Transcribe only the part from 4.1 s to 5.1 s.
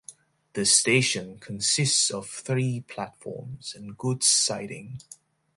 siding.